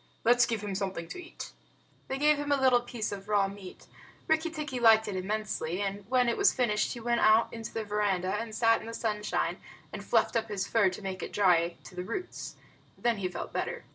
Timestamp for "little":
2.59-2.81